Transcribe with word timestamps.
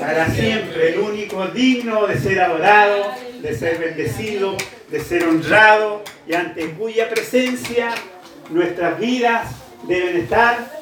para 0.00 0.30
siempre, 0.30 0.94
el 0.94 1.00
único 1.00 1.46
digno 1.48 2.06
de 2.06 2.18
ser 2.18 2.40
adorado, 2.40 3.12
de 3.42 3.56
ser 3.56 3.78
bendecido, 3.78 4.56
de 4.90 4.98
ser 4.98 5.24
honrado 5.24 6.02
y 6.26 6.34
ante 6.34 6.70
cuya 6.70 7.10
presencia 7.10 7.90
nuestras 8.48 8.98
vidas 8.98 9.50
deben 9.86 10.16
estar 10.16 10.72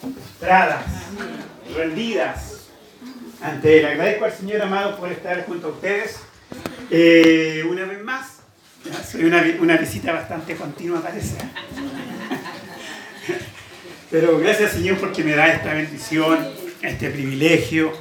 postradas, 0.00 0.84
rendidas 1.76 2.68
ante 3.42 3.80
Él. 3.80 3.86
Agradezco 3.86 4.24
al 4.24 4.32
Señor 4.32 4.62
amado 4.62 4.96
por 4.96 5.10
estar 5.10 5.44
junto 5.46 5.66
a 5.66 5.70
ustedes 5.70 6.20
eh, 6.90 7.64
una 7.68 7.84
vez 7.84 8.02
más. 8.04 8.36
Soy 9.10 9.24
una, 9.24 9.44
una 9.60 9.76
visita 9.76 10.12
bastante 10.12 10.54
continua, 10.54 11.02
parece. 11.02 11.34
Pero 14.10 14.38
gracias 14.38 14.72
Señor 14.72 14.98
porque 14.98 15.24
me 15.24 15.34
da 15.34 15.48
esta 15.48 15.74
bendición, 15.74 16.48
este 16.82 17.10
privilegio, 17.10 17.92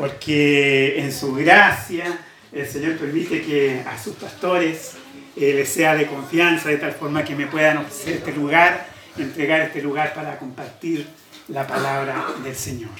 porque 0.00 0.98
en 0.98 1.12
su 1.12 1.34
gracia 1.34 2.18
el 2.52 2.66
Señor 2.66 2.96
permite 2.96 3.42
que 3.42 3.82
a 3.86 4.02
sus 4.02 4.14
pastores 4.14 4.92
eh, 5.36 5.52
les 5.52 5.68
sea 5.68 5.94
de 5.94 6.06
confianza, 6.06 6.70
de 6.70 6.78
tal 6.78 6.92
forma 6.92 7.22
que 7.22 7.34
me 7.34 7.46
puedan 7.46 7.76
ofrecer 7.76 8.14
este 8.14 8.32
lugar, 8.32 8.88
entregar 9.18 9.60
este 9.60 9.82
lugar 9.82 10.14
para 10.14 10.38
compartir 10.38 11.06
la 11.48 11.66
palabra 11.66 12.28
del 12.42 12.56
Señor. 12.56 12.92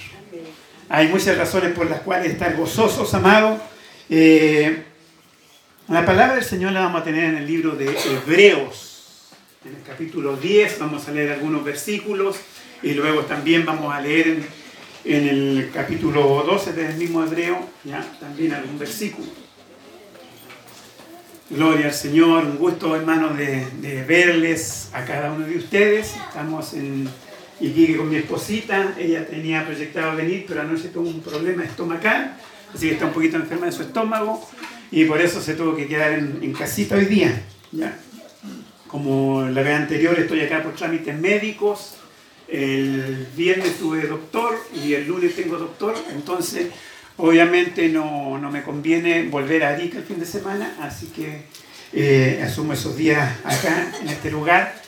Hay 0.89 1.07
muchas 1.07 1.35
razones 1.39 1.71
por 1.73 1.89
las 1.89 2.01
cuales 2.01 2.33
estar 2.33 2.55
gozosos, 2.55 3.11
amados. 3.15 3.59
Eh, 4.07 4.83
la 5.87 6.05
palabra 6.05 6.35
del 6.35 6.43
Señor 6.43 6.71
la 6.71 6.81
vamos 6.81 7.01
a 7.01 7.03
tener 7.03 7.23
en 7.23 7.37
el 7.37 7.47
libro 7.47 7.71
de 7.71 7.87
Hebreos 7.87 8.91
en 9.63 9.75
el 9.75 9.83
capítulo 9.83 10.37
10 10.37 10.79
vamos 10.79 11.07
a 11.07 11.11
leer 11.11 11.33
algunos 11.33 11.63
versículos 11.63 12.37
y 12.81 12.95
luego 12.95 13.21
también 13.25 13.63
vamos 13.63 13.93
a 13.93 14.01
leer 14.01 14.27
en, 14.27 14.47
el 15.03 15.71
capítulo 15.73 16.43
12 16.45 16.73
del 16.73 16.95
mismo 16.95 17.23
hebreo, 17.23 17.59
ya 17.83 18.05
también 18.19 18.53
algún 18.53 18.77
versículo. 18.77 19.27
Gloria 21.49 21.87
al 21.87 21.93
Señor, 21.93 22.45
un 22.45 22.57
gusto 22.57 22.95
hermano 22.95 23.29
de, 23.33 24.05
verles 24.07 24.89
a 24.93 25.03
cada 25.03 25.33
uno 25.33 25.45
de 25.45 25.57
ustedes. 25.57 26.15
Estamos 26.15 26.73
en 26.73 27.09
Iquique 27.59 27.97
con 27.97 28.09
mi 28.09 28.15
esposita, 28.15 28.95
ella 28.97 29.27
tenía 29.27 29.65
proyectado 29.65 30.15
venir, 30.15 30.45
pero 30.47 30.61
anoche 30.61 30.89
tuvo 30.89 31.09
un 31.09 31.21
problema 31.21 31.63
estomacal, 31.63 32.37
así 32.73 32.87
que 32.87 32.93
está 32.93 33.07
un 33.07 33.13
poquito 33.13 33.37
enferma 33.37 33.65
de 33.65 33.71
su 33.71 33.81
estómago 33.81 34.41
y 34.91 35.05
por 35.05 35.19
eso 35.19 35.41
se 35.41 35.55
tuvo 35.55 35.75
que 35.75 35.87
quedar 35.87 36.13
en, 36.13 36.39
en 36.41 36.53
casita 36.53 36.95
hoy 36.95 37.05
día. 37.05 37.43
¿ya? 37.71 37.97
Como 38.87 39.43
la 39.43 39.61
vez 39.61 39.75
anterior 39.75 40.17
estoy 40.17 40.41
acá 40.41 40.63
por 40.63 40.73
trámites 40.73 41.19
médicos, 41.19 41.97
el 42.51 43.27
viernes 43.35 43.77
tuve 43.79 44.01
doctor 44.07 44.57
y 44.73 44.93
el 44.93 45.07
lunes 45.07 45.35
tengo 45.35 45.57
doctor, 45.57 45.95
entonces 46.11 46.67
obviamente 47.17 47.87
no, 47.89 48.37
me 48.51 48.63
conviene 48.63 49.23
volver 49.23 49.63
a 49.63 49.69
Arica 49.69 49.99
el 49.99 50.03
fin 50.03 50.19
de 50.19 50.25
semana, 50.25 50.75
así 50.81 51.07
que 51.07 51.43
eh, 51.93 52.43
asumo 52.45 52.73
esos 52.73 52.97
días 52.97 53.39
acá 53.43 53.93
en 54.01 54.09
este 54.09 54.29
lugar, 54.29 54.81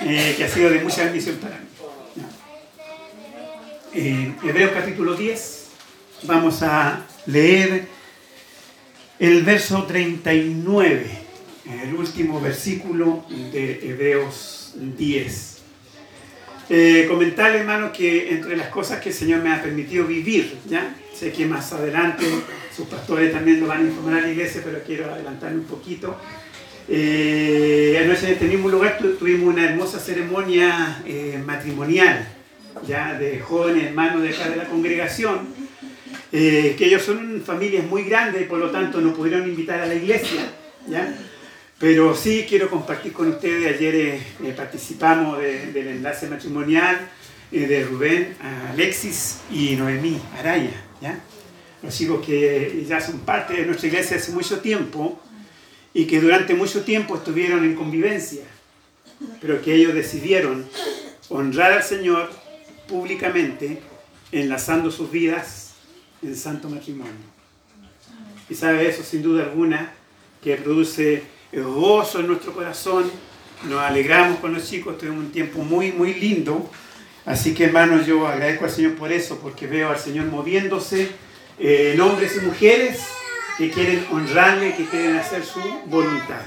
eh, 0.00 0.34
que 0.36 0.44
ha 0.44 0.48
sido 0.48 0.70
de 0.70 0.80
mucha 0.80 1.04
bendición 1.04 1.36
para 1.36 1.58
mí. 1.58 1.64
Eh, 3.94 4.34
Hebreos 4.44 4.70
capítulo 4.72 5.14
10, 5.14 5.68
vamos 6.24 6.62
a 6.62 7.04
leer 7.26 7.86
el 9.18 9.42
verso 9.42 9.84
39 9.84 11.28
el 11.82 11.94
último 11.94 12.40
versículo 12.40 13.24
de 13.28 13.90
Hebreos 13.90 14.74
10. 14.76 15.57
Eh, 16.70 17.06
comentarle, 17.08 17.60
hermano, 17.60 17.92
que 17.92 18.30
entre 18.30 18.56
las 18.56 18.68
cosas 18.68 19.00
que 19.00 19.08
el 19.08 19.14
Señor 19.14 19.42
me 19.42 19.50
ha 19.50 19.62
permitido 19.62 20.06
vivir, 20.06 20.58
¿ya? 20.68 20.94
Sé 21.14 21.32
que 21.32 21.46
más 21.46 21.72
adelante 21.72 22.24
sus 22.76 22.86
pastores 22.86 23.32
también 23.32 23.60
lo 23.60 23.66
van 23.66 23.80
a 23.80 23.88
informar 23.88 24.14
a 24.18 24.20
la 24.20 24.30
iglesia, 24.30 24.60
pero 24.64 24.80
quiero 24.84 25.10
adelantarme 25.10 25.60
un 25.60 25.64
poquito. 25.64 26.16
Eh, 26.90 28.00
anoche 28.02 28.26
en 28.26 28.32
este 28.32 28.46
mismo 28.46 28.68
lugar 28.68 28.98
tuvimos 29.18 29.52
una 29.52 29.64
hermosa 29.64 29.98
ceremonia 29.98 31.02
eh, 31.04 31.38
matrimonial, 31.44 32.26
ya 32.86 33.18
de 33.18 33.40
jóvenes 33.40 33.84
hermanos 33.84 34.22
de 34.22 34.30
acá 34.30 34.48
de 34.48 34.56
la 34.56 34.64
congregación, 34.64 35.48
eh, 36.32 36.74
que 36.78 36.86
ellos 36.86 37.02
son 37.02 37.42
familias 37.44 37.84
muy 37.84 38.04
grandes 38.04 38.42
y 38.42 38.44
por 38.44 38.58
lo 38.58 38.70
tanto 38.70 39.00
nos 39.00 39.14
pudieron 39.16 39.46
invitar 39.48 39.80
a 39.80 39.86
la 39.86 39.94
iglesia, 39.94 40.40
¿ya? 40.88 41.14
Pero 41.78 42.12
sí 42.16 42.44
quiero 42.48 42.68
compartir 42.68 43.12
con 43.12 43.28
ustedes, 43.28 43.76
ayer 43.76 43.94
eh, 43.94 44.22
eh, 44.42 44.52
participamos 44.56 45.38
del 45.38 45.86
enlace 45.86 46.26
matrimonial 46.26 47.08
eh, 47.52 47.66
de 47.68 47.84
Rubén, 47.84 48.36
Alexis 48.72 49.38
y 49.52 49.76
Noemí 49.76 50.20
Araya, 50.36 50.72
¿ya? 51.00 51.20
los 51.80 52.00
hijos 52.00 52.26
que 52.26 52.84
ya 52.88 53.00
son 53.00 53.20
parte 53.20 53.54
de 53.54 53.64
nuestra 53.64 53.86
iglesia 53.86 54.16
hace 54.16 54.32
mucho 54.32 54.58
tiempo 54.58 55.20
y 55.94 56.06
que 56.06 56.20
durante 56.20 56.54
mucho 56.54 56.82
tiempo 56.82 57.14
estuvieron 57.14 57.64
en 57.64 57.76
convivencia, 57.76 58.42
pero 59.40 59.62
que 59.62 59.76
ellos 59.76 59.94
decidieron 59.94 60.66
honrar 61.28 61.70
al 61.74 61.84
Señor 61.84 62.28
públicamente, 62.88 63.80
enlazando 64.32 64.90
sus 64.90 65.12
vidas 65.12 65.74
en 66.22 66.34
santo 66.34 66.68
matrimonio. 66.68 67.12
Y 68.50 68.56
sabe 68.56 68.88
eso 68.88 69.04
sin 69.04 69.22
duda 69.22 69.44
alguna 69.44 69.92
que 70.42 70.56
produce 70.56 71.37
gozo 71.52 72.20
en 72.20 72.26
nuestro 72.26 72.52
corazón, 72.52 73.10
nos 73.64 73.80
alegramos 73.80 74.38
con 74.38 74.54
los 74.54 74.68
chicos, 74.68 74.98
tuvimos 74.98 75.18
un 75.18 75.32
tiempo 75.32 75.60
muy, 75.60 75.92
muy 75.92 76.14
lindo. 76.14 76.70
Así 77.24 77.54
que 77.54 77.64
hermanos, 77.64 78.06
yo 78.06 78.26
agradezco 78.26 78.64
al 78.64 78.70
Señor 78.70 78.94
por 78.94 79.12
eso, 79.12 79.38
porque 79.38 79.66
veo 79.66 79.90
al 79.90 79.98
Señor 79.98 80.26
moviéndose 80.26 81.10
eh, 81.58 81.92
en 81.94 82.00
hombres 82.00 82.36
y 82.36 82.40
mujeres 82.40 83.00
que 83.56 83.70
quieren 83.70 84.06
honrarle, 84.12 84.74
que 84.76 84.86
quieren 84.86 85.16
hacer 85.16 85.44
su 85.44 85.60
voluntad. 85.86 86.40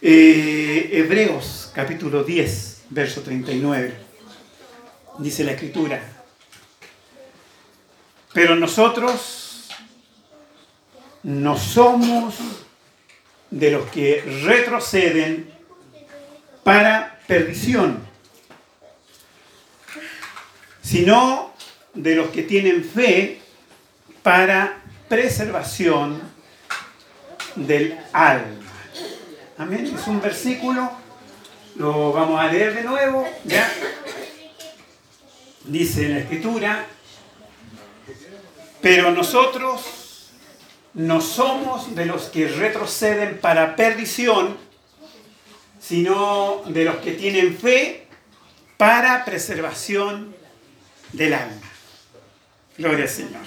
Eh, 0.00 0.90
Hebreos 0.92 1.72
capítulo 1.74 2.22
10, 2.22 2.84
verso 2.90 3.22
39, 3.22 3.94
dice 5.18 5.44
la 5.44 5.52
escritura, 5.52 6.00
pero 8.32 8.54
nosotros 8.54 9.68
no 11.22 11.58
somos 11.58 12.34
de 13.54 13.70
los 13.70 13.88
que 13.88 14.20
retroceden 14.42 15.48
para 16.64 17.20
perdición, 17.28 18.00
sino 20.82 21.54
de 21.94 22.16
los 22.16 22.30
que 22.30 22.42
tienen 22.42 22.82
fe 22.82 23.40
para 24.24 24.82
preservación 25.08 26.20
del 27.54 27.96
alma. 28.12 28.72
Amén. 29.56 29.94
Es 29.96 30.06
un 30.08 30.20
versículo, 30.20 30.90
lo 31.76 32.12
vamos 32.12 32.40
a 32.40 32.48
leer 32.48 32.74
de 32.74 32.82
nuevo. 32.82 33.24
Dice 35.66 36.06
en 36.06 36.14
la 36.14 36.18
escritura, 36.18 36.86
pero 38.80 39.12
nosotros 39.12 40.03
no 40.94 41.20
somos 41.20 41.94
de 41.94 42.06
los 42.06 42.24
que 42.24 42.48
retroceden 42.48 43.38
para 43.40 43.76
perdición, 43.76 44.56
sino 45.80 46.62
de 46.66 46.84
los 46.84 46.96
que 46.96 47.12
tienen 47.12 47.56
fe 47.56 48.06
para 48.76 49.24
preservación 49.24 50.34
del 51.12 51.34
alma. 51.34 51.60
Gloria 52.78 53.04
al 53.04 53.10
Señor. 53.10 53.42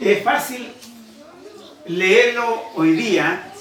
Es 0.00 0.22
fácil 0.22 0.72
leerlo 1.86 2.62
hoy 2.76 2.92
día 2.92 3.52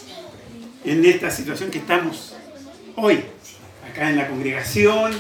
en 0.84 1.04
esta 1.06 1.32
situación 1.32 1.72
que 1.72 1.80
estamos 1.80 2.36
hoy, 2.96 3.24
acá 3.90 4.10
en 4.10 4.18
la 4.18 4.28
congregación, 4.28 5.14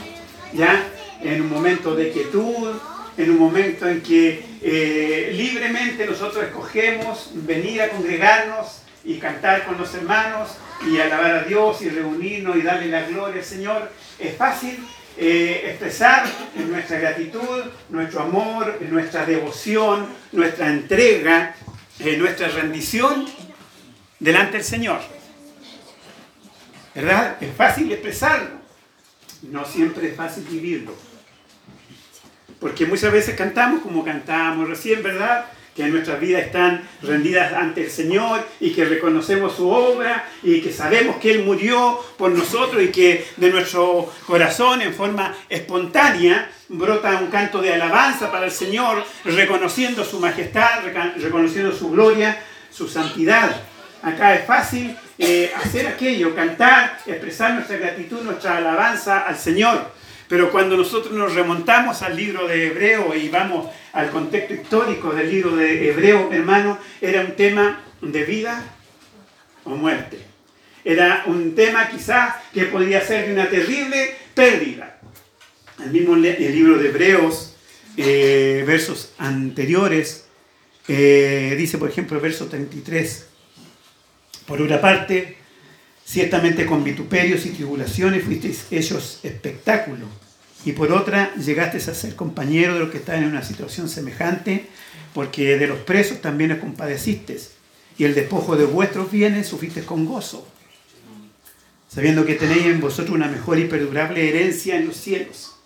ya 0.53 0.83
en 1.21 1.41
un 1.41 1.49
momento 1.49 1.95
de 1.95 2.11
quietud, 2.11 2.75
en 3.17 3.31
un 3.31 3.39
momento 3.39 3.87
en 3.87 4.01
que 4.01 4.43
eh, 4.61 5.31
libremente 5.33 6.05
nosotros 6.05 6.43
escogemos 6.43 7.31
venir 7.33 7.81
a 7.81 7.89
congregarnos 7.89 8.83
y 9.03 9.17
cantar 9.17 9.65
con 9.65 9.77
los 9.77 9.93
hermanos 9.95 10.49
y 10.85 10.99
alabar 10.99 11.31
a 11.31 11.43
Dios 11.43 11.81
y 11.81 11.89
reunirnos 11.89 12.55
y 12.57 12.61
darle 12.61 12.87
la 12.87 13.07
gloria 13.07 13.37
al 13.37 13.45
Señor. 13.45 13.91
Es 14.19 14.35
fácil 14.35 14.77
eh, 15.17 15.63
expresar 15.65 16.25
nuestra 16.55 16.99
gratitud, 16.99 17.63
nuestro 17.89 18.21
amor, 18.21 18.77
nuestra 18.81 19.25
devoción, 19.25 20.07
nuestra 20.31 20.67
entrega, 20.67 21.55
eh, 21.99 22.17
nuestra 22.17 22.49
rendición 22.49 23.25
delante 24.19 24.57
del 24.57 24.65
Señor. 24.65 24.99
¿Verdad? 26.93 27.37
Es 27.41 27.55
fácil 27.55 27.91
expresarlo. 27.91 28.57
No 29.43 29.65
siempre 29.65 30.09
es 30.09 30.15
fácil 30.15 30.43
vivirlo. 30.43 30.93
Porque 32.59 32.85
muchas 32.85 33.11
veces 33.11 33.35
cantamos 33.35 33.81
como 33.81 34.03
cantamos 34.03 34.67
recién, 34.67 35.03
¿verdad? 35.03 35.45
que 35.77 35.87
nuestras 35.89 36.19
vidas 36.19 36.41
están 36.41 36.81
rendidas 37.03 37.53
ante 37.53 37.83
el 37.83 37.91
Señor 37.91 38.43
y 38.59 38.71
que 38.71 38.83
reconocemos 38.83 39.55
su 39.55 39.69
obra 39.69 40.27
y 40.41 40.59
que 40.59 40.73
sabemos 40.73 41.17
que 41.17 41.29
Él 41.29 41.43
murió 41.43 42.03
por 42.17 42.31
nosotros 42.31 42.81
y 42.81 42.87
que 42.87 43.27
de 43.37 43.51
nuestro 43.51 44.11
corazón 44.25 44.81
en 44.81 44.95
forma 44.95 45.35
espontánea 45.47 46.49
brota 46.67 47.19
un 47.21 47.27
canto 47.27 47.61
de 47.61 47.75
alabanza 47.75 48.31
para 48.31 48.45
el 48.45 48.51
Señor, 48.51 49.03
reconociendo 49.23 50.03
su 50.03 50.19
majestad, 50.19 50.81
reconociendo 51.17 51.71
su 51.71 51.91
gloria, 51.91 52.41
su 52.71 52.87
santidad. 52.87 53.61
Acá 54.01 54.33
es 54.33 54.47
fácil 54.47 54.97
eh, 55.19 55.51
hacer 55.55 55.85
aquello, 55.85 56.33
cantar, 56.33 56.97
expresar 57.05 57.53
nuestra 57.53 57.77
gratitud, 57.77 58.23
nuestra 58.23 58.57
alabanza 58.57 59.27
al 59.27 59.37
Señor. 59.37 59.91
Pero 60.27 60.51
cuando 60.51 60.75
nosotros 60.75 61.13
nos 61.13 61.33
remontamos 61.33 62.01
al 62.01 62.15
libro 62.15 62.47
de 62.47 62.67
Hebreo 62.67 63.15
y 63.15 63.29
vamos 63.29 63.67
al 63.93 64.09
contexto 64.09 64.53
histórico 64.53 65.13
del 65.13 65.29
libro 65.29 65.55
de 65.55 65.89
Hebreo, 65.89 66.31
hermano, 66.31 66.77
era 66.99 67.21
un 67.21 67.31
tema 67.31 67.81
de 68.01 68.23
vida 68.23 68.63
o 69.63 69.71
muerte. 69.71 70.19
Era 70.83 71.23
un 71.27 71.55
tema 71.55 71.89
quizás 71.89 72.35
que 72.53 72.63
podría 72.65 73.01
ser 73.01 73.27
de 73.27 73.33
una 73.33 73.49
terrible 73.49 74.15
pérdida. 74.33 74.99
El 75.83 75.91
mismo 75.91 76.15
el 76.15 76.55
libro 76.55 76.77
de 76.77 76.89
Hebreos, 76.89 77.55
eh, 77.95 78.63
versos 78.65 79.13
anteriores, 79.17 80.27
eh, 80.87 81.55
dice 81.57 81.77
por 81.77 81.89
ejemplo 81.89 82.19
verso 82.19 82.47
33, 82.47 83.27
por 84.45 84.61
una 84.61 84.79
parte, 84.79 85.37
Ciertamente 86.07 86.65
con 86.65 86.85
vituperios 86.85 87.45
y 87.45 87.49
tribulaciones 87.49 88.23
fuisteis 88.23 88.67
hechos 88.71 89.19
espectáculo. 89.23 90.05
Y 90.63 90.71
por 90.71 90.93
otra, 90.93 91.35
llegaste 91.35 91.79
a 91.79 91.93
ser 91.93 92.15
compañero 92.15 92.75
de 92.75 92.79
los 92.79 92.91
que 92.91 92.99
están 92.99 93.23
en 93.23 93.29
una 93.29 93.43
situación 93.43 93.89
semejante, 93.89 94.67
porque 95.13 95.57
de 95.57 95.67
los 95.67 95.79
presos 95.79 96.21
también 96.21 96.53
os 96.53 96.59
compadeciste. 96.59 97.37
Y 97.97 98.05
el 98.05 98.15
despojo 98.15 98.55
de 98.55 98.63
vuestros 98.63 99.11
bienes 99.11 99.47
sufriste 99.47 99.83
con 99.83 100.05
gozo, 100.05 100.47
sabiendo 101.89 102.25
que 102.25 102.35
tenéis 102.35 102.67
en 102.67 102.79
vosotros 102.79 103.13
una 103.13 103.27
mejor 103.27 103.59
y 103.59 103.65
perdurable 103.65 104.29
herencia 104.29 104.77
en 104.77 104.87
los 104.87 104.95
cielos. 104.95 105.57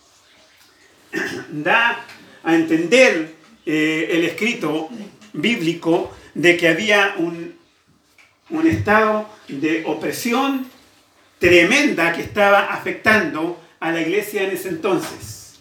Da 1.52 2.04
a 2.44 2.56
entender 2.56 3.36
eh, 3.68 4.08
el 4.10 4.26
escrito 4.26 4.90
bíblico 5.34 6.12
de 6.34 6.58
que 6.58 6.68
había 6.68 7.14
un 7.20 7.61
un 8.52 8.68
estado 8.68 9.28
de 9.48 9.84
opresión 9.86 10.70
tremenda 11.40 12.14
que 12.14 12.22
estaba 12.22 12.74
afectando 12.74 13.60
a 13.80 13.92
la 13.92 14.02
iglesia 14.02 14.44
en 14.44 14.52
ese 14.52 14.70
entonces. 14.70 15.56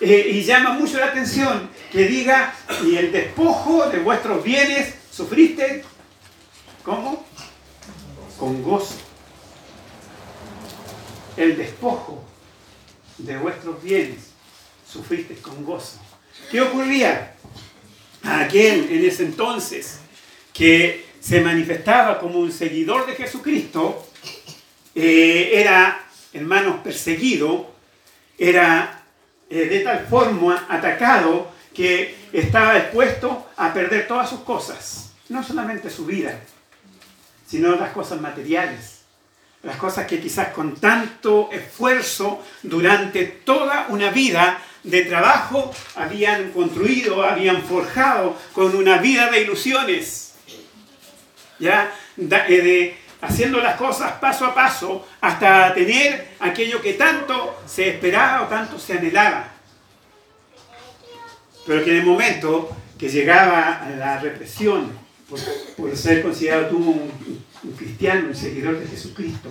Eh, 0.00 0.30
y 0.32 0.42
llama 0.42 0.74
mucho 0.74 0.98
la 0.98 1.06
atención 1.06 1.70
que 1.90 2.06
diga, 2.06 2.54
y 2.84 2.96
el 2.96 3.12
despojo 3.12 3.88
de 3.88 3.98
vuestros 3.98 4.42
bienes 4.42 4.94
sufriste, 5.10 5.84
¿cómo? 6.82 7.24
Con 8.38 8.62
gozo. 8.62 8.96
El 11.36 11.56
despojo 11.56 12.22
de 13.18 13.38
vuestros 13.38 13.82
bienes 13.82 14.32
sufriste 14.86 15.36
con 15.36 15.64
gozo. 15.64 15.98
¿Qué 16.50 16.60
ocurría? 16.60 17.32
aquel 18.22 18.88
en 18.90 19.04
ese 19.04 19.24
entonces 19.24 19.98
que 20.52 21.04
se 21.22 21.40
manifestaba 21.40 22.18
como 22.18 22.40
un 22.40 22.50
seguidor 22.50 23.06
de 23.06 23.14
Jesucristo, 23.14 24.04
eh, 24.94 25.52
era, 25.54 26.04
hermanos, 26.32 26.80
perseguido, 26.82 27.70
era 28.36 29.04
eh, 29.48 29.66
de 29.66 29.80
tal 29.80 30.06
forma 30.06 30.66
atacado 30.68 31.52
que 31.72 32.16
estaba 32.32 32.76
expuesto 32.76 33.46
a 33.56 33.72
perder 33.72 34.08
todas 34.08 34.28
sus 34.28 34.40
cosas, 34.40 35.12
no 35.28 35.44
solamente 35.44 35.90
su 35.90 36.06
vida, 36.06 36.40
sino 37.46 37.76
las 37.76 37.92
cosas 37.92 38.20
materiales, 38.20 39.02
las 39.62 39.76
cosas 39.76 40.08
que 40.08 40.18
quizás 40.18 40.48
con 40.48 40.74
tanto 40.74 41.50
esfuerzo 41.52 42.42
durante 42.64 43.26
toda 43.26 43.86
una 43.90 44.10
vida 44.10 44.60
de 44.82 45.02
trabajo 45.02 45.72
habían 45.94 46.50
construido, 46.50 47.22
habían 47.22 47.62
forjado 47.62 48.36
con 48.52 48.74
una 48.74 48.98
vida 48.98 49.30
de 49.30 49.42
ilusiones 49.42 50.31
¿ya? 51.62 51.94
Eh, 52.18 52.60
de, 52.60 52.96
haciendo 53.22 53.60
las 53.60 53.76
cosas 53.76 54.12
paso 54.14 54.44
a 54.44 54.54
paso 54.54 55.06
hasta 55.20 55.72
tener 55.72 56.32
aquello 56.40 56.82
que 56.82 56.94
tanto 56.94 57.62
se 57.64 57.90
esperaba 57.90 58.42
o 58.42 58.48
tanto 58.48 58.78
se 58.78 58.98
anhelaba. 58.98 59.48
Pero 61.64 61.84
que 61.84 61.92
en 61.92 61.96
el 61.98 62.06
momento 62.06 62.76
que 62.98 63.08
llegaba 63.08 63.88
la 63.96 64.18
represión 64.18 64.90
por, 65.76 65.96
ser 65.96 66.22
considerado 66.22 66.66
tú 66.66 66.76
un, 66.78 67.44
un, 67.62 67.72
cristiano, 67.76 68.28
un 68.28 68.34
seguidor 68.34 68.78
de 68.78 68.86
Jesucristo, 68.86 69.48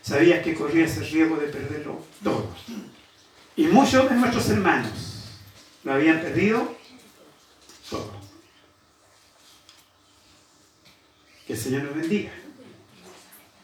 sabías 0.00 0.42
que 0.42 0.54
corrías 0.54 0.96
el 0.96 1.10
riesgo 1.10 1.36
de 1.36 1.48
perderlo 1.48 2.00
todo. 2.22 2.48
Y 3.56 3.64
muchos 3.64 4.08
de 4.08 4.14
nuestros 4.14 4.48
hermanos 4.48 5.24
lo 5.82 5.92
habían 5.92 6.20
perdido 6.20 6.76
todo. 7.90 8.21
El 11.52 11.58
Señor 11.58 11.82
nos 11.82 11.94
bendiga. 11.94 12.30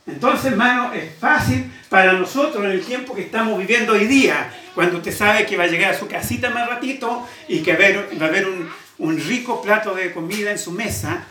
Entonces, 0.06 0.52
hermano, 0.52 0.92
es 0.92 1.10
fácil 1.18 1.72
para 1.88 2.12
nosotros 2.12 2.62
en 2.62 2.72
el 2.72 2.84
tiempo 2.84 3.14
que 3.14 3.22
estamos 3.22 3.58
viviendo 3.58 3.94
hoy 3.94 4.06
día, 4.06 4.52
cuando 4.74 4.98
usted 4.98 5.16
sabe 5.16 5.46
que 5.46 5.56
va 5.56 5.64
a 5.64 5.68
llegar 5.68 5.94
a 5.94 5.98
su 5.98 6.06
casita 6.06 6.50
más 6.50 6.68
ratito 6.68 7.26
y 7.48 7.60
que 7.60 7.72
va 7.74 8.26
a 8.26 8.28
haber 8.28 8.46
un, 8.46 8.68
un 8.98 9.18
rico 9.18 9.62
plato 9.62 9.94
de 9.94 10.12
comida 10.12 10.50
en 10.50 10.58
su 10.58 10.70
mesa, 10.70 11.24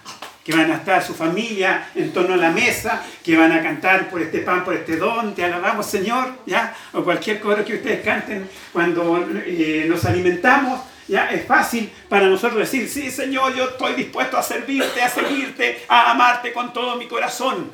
que 0.43 0.51
van 0.51 0.71
a 0.71 0.77
estar 0.77 1.03
su 1.03 1.13
familia 1.13 1.89
en 1.93 2.11
torno 2.11 2.33
a 2.33 2.37
la 2.37 2.49
mesa, 2.49 3.03
que 3.23 3.37
van 3.37 3.51
a 3.51 3.61
cantar 3.61 4.09
por 4.09 4.19
este 4.23 4.39
pan, 4.39 4.65
por 4.65 4.73
este 4.73 4.95
don, 4.95 5.35
te 5.35 5.43
alabamos 5.43 5.85
Señor, 5.85 6.39
¿ya? 6.47 6.73
O 6.93 7.03
cualquier 7.03 7.39
coro 7.39 7.63
que 7.63 7.75
ustedes 7.75 8.03
canten 8.03 8.49
cuando 8.73 9.29
eh, 9.45 9.85
nos 9.87 10.05
alimentamos, 10.05 10.79
ya 11.07 11.29
es 11.29 11.45
fácil 11.45 11.89
para 12.09 12.27
nosotros 12.27 12.59
decir, 12.59 12.89
sí 12.89 13.09
Señor, 13.09 13.55
yo 13.55 13.69
estoy 13.69 13.95
dispuesto 13.95 14.37
a 14.37 14.43
servirte, 14.43 15.01
a 15.01 15.09
seguirte, 15.09 15.85
a 15.87 16.11
amarte 16.11 16.51
con 16.53 16.73
todo 16.73 16.95
mi 16.97 17.07
corazón. 17.07 17.69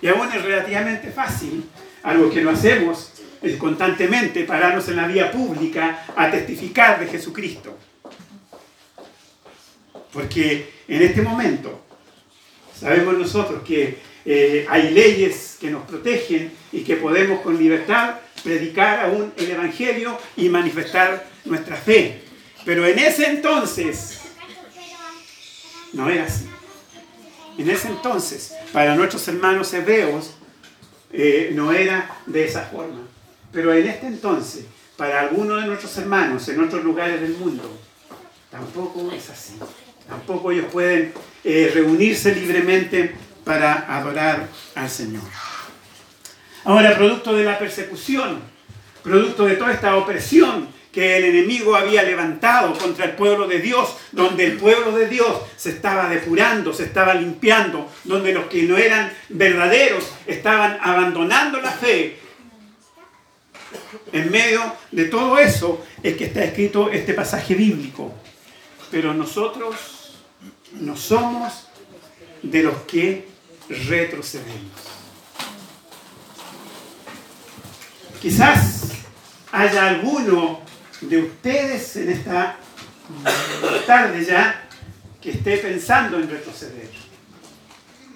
Y 0.00 0.08
aún 0.08 0.30
es 0.32 0.42
relativamente 0.42 1.10
fácil, 1.10 1.64
algo 2.02 2.30
que 2.30 2.42
no 2.42 2.50
hacemos 2.50 3.12
es 3.44 3.56
constantemente, 3.56 4.44
pararnos 4.44 4.88
en 4.88 4.96
la 4.96 5.06
vía 5.06 5.30
pública 5.30 6.06
a 6.16 6.30
testificar 6.30 6.98
de 6.98 7.06
Jesucristo. 7.06 7.76
Porque 10.12 10.72
en 10.88 11.02
este 11.02 11.22
momento 11.22 11.82
sabemos 12.78 13.18
nosotros 13.18 13.62
que 13.62 13.98
eh, 14.24 14.66
hay 14.70 14.90
leyes 14.90 15.58
que 15.60 15.70
nos 15.70 15.82
protegen 15.82 16.52
y 16.72 16.82
que 16.82 16.96
podemos 16.96 17.40
con 17.40 17.58
libertad 17.58 18.14
predicar 18.42 19.06
aún 19.06 19.32
el 19.36 19.50
Evangelio 19.50 20.18
y 20.36 20.48
manifestar 20.48 21.26
nuestra 21.44 21.76
fe. 21.76 22.22
Pero 22.64 22.86
en 22.86 22.98
ese 22.98 23.26
entonces 23.26 24.20
no 25.92 26.08
era 26.08 26.24
así. 26.24 26.48
En 27.56 27.70
ese 27.70 27.88
entonces, 27.88 28.52
para 28.72 28.96
nuestros 28.96 29.26
hermanos 29.28 29.72
hebreos, 29.72 30.34
eh, 31.12 31.52
no 31.54 31.72
era 31.72 32.18
de 32.26 32.44
esa 32.44 32.62
forma. 32.62 33.06
Pero 33.52 33.72
en 33.72 33.86
este 33.86 34.08
entonces, 34.08 34.64
para 34.96 35.20
algunos 35.20 35.60
de 35.60 35.68
nuestros 35.68 35.96
hermanos 35.98 36.48
en 36.48 36.60
otros 36.60 36.82
lugares 36.82 37.20
del 37.20 37.36
mundo, 37.36 37.62
tampoco 38.50 39.12
es 39.12 39.30
así. 39.30 39.54
Tampoco 40.08 40.50
ellos 40.50 40.66
pueden 40.72 41.12
eh, 41.44 41.70
reunirse 41.72 42.34
libremente 42.34 43.14
para 43.44 43.96
adorar 43.96 44.48
al 44.74 44.90
Señor. 44.90 45.22
Ahora, 46.64 46.96
producto 46.96 47.34
de 47.34 47.44
la 47.44 47.58
persecución, 47.58 48.40
producto 49.02 49.44
de 49.44 49.56
toda 49.56 49.72
esta 49.72 49.96
opresión 49.96 50.68
que 50.90 51.16
el 51.16 51.24
enemigo 51.24 51.74
había 51.74 52.04
levantado 52.04 52.72
contra 52.78 53.04
el 53.04 53.12
pueblo 53.12 53.48
de 53.48 53.58
Dios, 53.58 53.96
donde 54.12 54.46
el 54.46 54.56
pueblo 54.56 54.92
de 54.92 55.08
Dios 55.08 55.42
se 55.56 55.70
estaba 55.70 56.08
depurando, 56.08 56.72
se 56.72 56.84
estaba 56.84 57.14
limpiando, 57.14 57.90
donde 58.04 58.32
los 58.32 58.46
que 58.46 58.62
no 58.62 58.78
eran 58.78 59.12
verdaderos 59.28 60.08
estaban 60.26 60.78
abandonando 60.80 61.60
la 61.60 61.72
fe. 61.72 62.16
En 64.12 64.30
medio 64.30 64.62
de 64.92 65.06
todo 65.06 65.36
eso 65.38 65.84
es 66.02 66.16
que 66.16 66.26
está 66.26 66.44
escrito 66.44 66.90
este 66.90 67.12
pasaje 67.12 67.54
bíblico. 67.54 68.14
Pero 68.90 69.12
nosotros 69.12 70.22
no 70.72 70.96
somos 70.96 71.66
de 72.42 72.62
los 72.62 72.76
que 72.82 73.26
retrocedemos. 73.68 75.03
Quizás 78.24 78.84
haya 79.52 79.86
alguno 79.86 80.62
de 81.02 81.18
ustedes 81.24 81.94
en 81.96 82.08
esta 82.08 82.56
tarde 83.86 84.24
ya 84.24 84.66
que 85.20 85.32
esté 85.32 85.58
pensando 85.58 86.18
en 86.18 86.30
retroceder. 86.30 86.88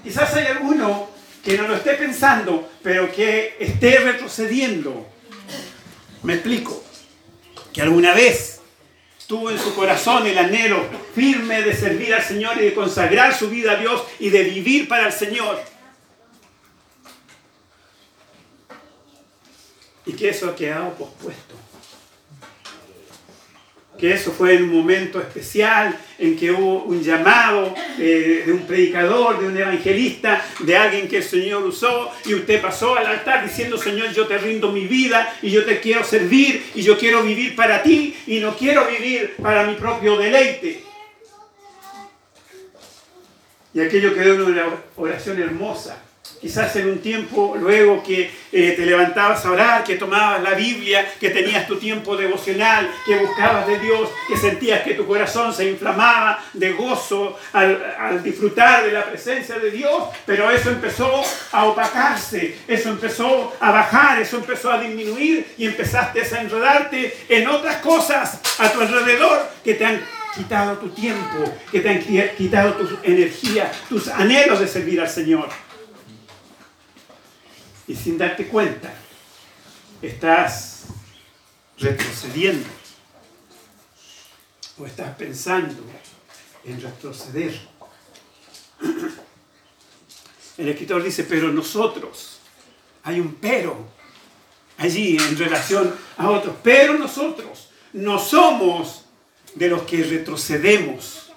Quizás 0.02 0.32
haya 0.32 0.52
alguno 0.52 1.10
que 1.44 1.58
no 1.58 1.68
lo 1.68 1.76
esté 1.76 1.92
pensando, 1.92 2.70
pero 2.82 3.12
que 3.12 3.56
esté 3.60 3.98
retrocediendo. 3.98 5.06
Me 6.22 6.36
explico. 6.36 6.82
Que 7.70 7.82
alguna 7.82 8.14
vez 8.14 8.62
tuvo 9.26 9.50
en 9.50 9.58
su 9.58 9.74
corazón 9.74 10.26
el 10.26 10.38
anhelo 10.38 10.86
firme 11.14 11.60
de 11.60 11.76
servir 11.76 12.14
al 12.14 12.22
Señor 12.22 12.56
y 12.56 12.64
de 12.64 12.72
consagrar 12.72 13.34
su 13.34 13.50
vida 13.50 13.72
a 13.72 13.76
Dios 13.76 14.04
y 14.18 14.30
de 14.30 14.44
vivir 14.44 14.88
para 14.88 15.08
el 15.08 15.12
Señor. 15.12 15.62
Y 20.08 20.14
que 20.14 20.30
eso 20.30 20.48
ha 20.48 20.56
quedado 20.56 20.92
pospuesto 20.94 21.54
que 23.98 24.12
eso 24.12 24.30
fue 24.30 24.54
en 24.54 24.62
un 24.62 24.76
momento 24.78 25.20
especial 25.20 25.98
en 26.18 26.36
que 26.36 26.52
hubo 26.52 26.84
un 26.84 27.02
llamado 27.02 27.74
eh, 27.98 28.44
de 28.46 28.52
un 28.52 28.60
predicador, 28.60 29.40
de 29.40 29.46
un 29.48 29.56
evangelista, 29.56 30.42
de 30.60 30.76
alguien 30.76 31.08
que 31.08 31.18
el 31.18 31.24
Señor 31.24 31.64
usó 31.64 32.10
y 32.24 32.34
usted 32.34 32.62
pasó 32.62 32.96
al 32.96 33.06
altar 33.06 33.44
diciendo, 33.44 33.76
Señor, 33.76 34.12
yo 34.12 34.26
te 34.26 34.38
rindo 34.38 34.70
mi 34.70 34.86
vida 34.86 35.36
y 35.42 35.50
yo 35.50 35.64
te 35.64 35.80
quiero 35.80 36.04
servir 36.04 36.70
y 36.74 36.82
yo 36.82 36.96
quiero 36.96 37.22
vivir 37.22 37.56
para 37.56 37.82
ti 37.82 38.16
y 38.26 38.38
no 38.38 38.56
quiero 38.56 38.86
vivir 38.86 39.34
para 39.42 39.66
mi 39.66 39.74
propio 39.74 40.16
deleite. 40.16 40.84
Y 43.74 43.80
aquello 43.80 44.14
quedó 44.14 44.34
en 44.34 44.42
una 44.42 44.64
oración 44.96 45.42
hermosa 45.42 46.07
Quizás 46.40 46.74
en 46.76 46.88
un 46.88 46.98
tiempo 46.98 47.56
luego 47.58 48.02
que 48.02 48.30
eh, 48.52 48.72
te 48.76 48.86
levantabas 48.86 49.44
a 49.44 49.50
orar, 49.50 49.84
que 49.84 49.96
tomabas 49.96 50.42
la 50.42 50.54
Biblia, 50.54 51.06
que 51.18 51.30
tenías 51.30 51.66
tu 51.66 51.76
tiempo 51.76 52.16
devocional, 52.16 52.88
que 53.04 53.16
buscabas 53.16 53.66
de 53.66 53.78
Dios, 53.80 54.08
que 54.28 54.36
sentías 54.36 54.82
que 54.82 54.94
tu 54.94 55.06
corazón 55.06 55.52
se 55.52 55.68
inflamaba 55.68 56.38
de 56.52 56.72
gozo 56.72 57.38
al, 57.52 57.96
al 57.98 58.22
disfrutar 58.22 58.84
de 58.84 58.92
la 58.92 59.04
presencia 59.04 59.58
de 59.58 59.70
Dios, 59.70 60.04
pero 60.24 60.50
eso 60.50 60.70
empezó 60.70 61.22
a 61.52 61.64
opacarse, 61.66 62.56
eso 62.68 62.88
empezó 62.90 63.54
a 63.58 63.70
bajar, 63.72 64.20
eso 64.20 64.36
empezó 64.36 64.70
a 64.70 64.80
disminuir 64.80 65.54
y 65.58 65.66
empezaste 65.66 66.22
a 66.22 66.40
enredarte 66.40 67.16
en 67.28 67.48
otras 67.48 67.76
cosas 67.76 68.40
a 68.58 68.70
tu 68.70 68.80
alrededor 68.80 69.48
que 69.64 69.74
te 69.74 69.84
han 69.84 70.00
quitado 70.36 70.78
tu 70.78 70.90
tiempo, 70.90 71.52
que 71.72 71.80
te 71.80 71.88
han 71.88 72.00
quitado 72.36 72.74
tu 72.74 72.98
energía, 73.02 73.72
tus 73.88 74.08
anhelos 74.08 74.60
de 74.60 74.68
servir 74.68 75.00
al 75.00 75.08
Señor 75.08 75.48
y 77.88 77.96
sin 77.96 78.18
darte 78.18 78.46
cuenta 78.46 78.92
estás 80.02 80.84
retrocediendo 81.78 82.68
o 84.78 84.86
estás 84.86 85.16
pensando 85.16 85.82
en 86.64 86.80
retroceder. 86.80 87.58
El 90.58 90.68
escritor 90.68 91.02
dice, 91.02 91.24
pero 91.24 91.50
nosotros, 91.50 92.40
hay 93.04 93.20
un 93.20 93.34
pero 93.36 93.88
allí 94.76 95.16
en 95.16 95.38
relación 95.38 95.94
a 96.18 96.30
otros, 96.30 96.56
pero 96.62 96.94
nosotros 96.94 97.70
no 97.94 98.18
somos 98.18 99.06
de 99.54 99.68
los 99.68 99.82
que 99.82 100.04
retrocedemos, 100.04 101.32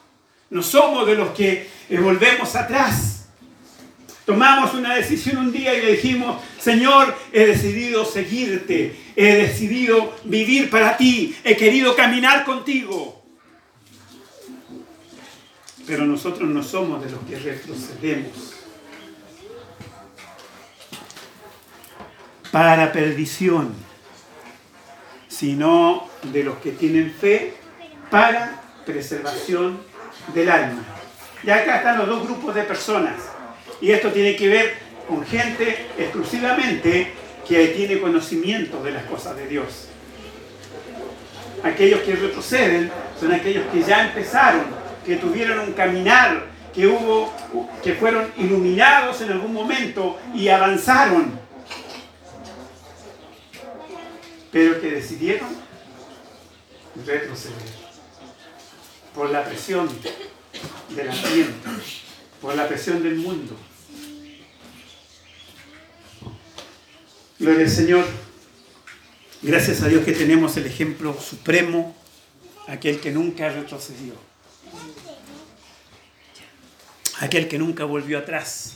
no 0.50 0.62
somos 0.62 1.08
de 1.08 1.16
los 1.16 1.32
que 1.32 1.70
volvemos 1.90 2.56
atrás 2.56 3.21
Tomamos 4.26 4.74
una 4.76 4.96
decisión 4.96 5.38
un 5.38 5.52
día 5.52 5.74
y 5.74 5.82
le 5.82 5.92
dijimos, 5.94 6.42
Señor, 6.60 7.16
he 7.32 7.48
decidido 7.48 8.06
seguirte, 8.06 8.96
he 9.16 9.36
decidido 9.36 10.16
vivir 10.24 10.70
para 10.70 10.96
ti, 10.96 11.36
he 11.44 11.58
querido 11.58 11.96
caminar 11.96 12.46
contigo. 12.46 13.24
Pero 15.88 16.06
nosotros 16.06 16.48
no 16.48 16.62
somos 16.62 17.04
de 17.04 17.10
los 17.10 17.20
que 17.22 17.40
retrocedemos. 17.40 18.54
Para 22.52 22.92
perdición, 22.92 23.74
sino 25.28 26.08
de 26.22 26.44
los 26.44 26.58
que 26.58 26.72
tienen 26.72 27.12
fe 27.12 27.56
para 28.12 28.62
preservación 28.86 29.80
del 30.36 30.52
alma. 30.52 30.84
Y 31.44 31.50
acá 31.50 31.78
están 31.78 31.98
los 31.98 32.08
dos 32.08 32.24
grupos 32.24 32.54
de 32.54 32.64
personas 32.64 33.31
y 33.82 33.92
esto 33.92 34.12
tiene 34.12 34.36
que 34.36 34.48
ver 34.48 34.74
con 35.08 35.26
gente 35.26 35.88
exclusivamente 35.98 37.12
que 37.48 37.68
tiene 37.70 38.00
conocimiento 38.00 38.82
de 38.84 38.92
las 38.92 39.04
cosas 39.06 39.36
de 39.36 39.48
Dios. 39.48 39.88
Aquellos 41.64 42.02
que 42.02 42.16
retroceden 42.16 42.92
son 43.20 43.34
aquellos 43.34 43.66
que 43.72 43.84
ya 43.84 44.08
empezaron, 44.08 44.64
que 45.06 45.18
tuvieron 45.18 45.60
un 45.60 45.74
caminar, 45.74 46.46
que 46.74 46.88
hubo, 46.88 47.34
que 47.84 47.94
fueron 47.96 48.32
iluminados 48.38 49.22
en 49.22 49.32
algún 49.32 49.54
momento 49.54 50.18
y 50.34 50.48
avanzaron, 50.48 51.40
pero 54.52 54.80
que 54.80 54.92
decidieron 54.92 55.50
retroceder 57.06 57.82
por 59.14 59.30
la 59.30 59.44
presión 59.44 59.90
del 60.90 61.10
ambiente, 61.10 61.70
por 62.42 62.56
la 62.56 62.68
presión 62.68 63.04
del 63.04 63.16
mundo. 63.16 63.58
Gloria 67.42 67.66
al 67.66 67.72
Señor. 67.72 68.06
Gracias 69.42 69.82
a 69.82 69.88
Dios 69.88 70.06
que 70.06 70.12
tenemos 70.12 70.56
el 70.58 70.68
ejemplo 70.68 71.20
supremo, 71.20 71.96
aquel 72.68 73.00
que 73.00 73.10
nunca 73.10 73.50
retrocedió. 73.50 74.14
Aquel 77.20 77.48
que 77.48 77.58
nunca 77.58 77.86
volvió 77.86 78.20
atrás. 78.20 78.76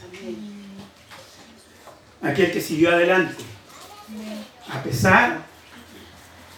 Aquel 2.24 2.52
que 2.52 2.60
siguió 2.60 2.90
adelante. 2.90 3.44
A 4.70 4.82
pesar 4.82 5.46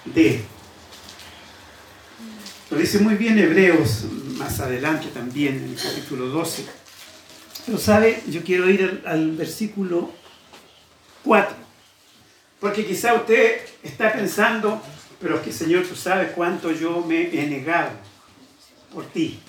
de... 0.06 0.46
Lo 2.72 2.78
dice 2.78 3.00
muy 3.00 3.16
bien 3.16 3.38
Hebreos 3.38 4.06
más 4.38 4.62
adelante 4.62 5.08
también, 5.14 5.58
en 5.58 5.72
el 5.72 5.76
capítulo 5.76 6.28
12. 6.28 6.66
Pero 7.66 7.78
sabe, 7.78 8.24
yo 8.28 8.46
quiero 8.46 8.70
ir 8.70 9.04
al, 9.06 9.32
versículo 9.32 10.10
4. 11.26 11.67
Porque 12.60 12.86
quizá 12.86 13.14
usted 13.14 13.62
está 13.84 14.14
pensando, 14.14 14.82
pero 15.22 15.36
es 15.38 15.42
que 15.42 15.52
Señor, 15.52 15.86
tú 15.86 15.96
sabes 15.96 16.32
cuánto 16.32 16.72
yo 16.72 17.02
me 17.02 17.22
he 17.22 17.48
negado 17.48 17.92
por 18.94 19.06
ti. 19.06 19.40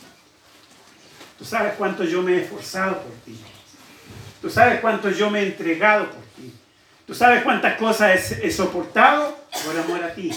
Tú 1.38 1.45
sabes 1.45 1.75
cuánto 1.79 2.05
yo 2.05 2.23
me 2.23 2.35
he 2.35 2.43
esforzado 2.43 3.00
por 3.00 3.12
ti. 3.25 3.38
Tú 4.43 4.50
sabes 4.50 4.81
cuánto 4.81 5.11
yo 5.11 5.31
me 5.31 5.41
he 5.41 5.47
entregado 5.47 6.11
por 6.11 6.23
ti. 6.37 6.53
Tú 7.07 7.15
sabes 7.15 7.43
cuántas 7.43 7.79
cosas 7.79 8.33
he, 8.33 8.50
soportado 8.50 9.38
por 9.65 9.79
amor 9.79 10.03
a 10.05 10.15
ti. 10.15 10.31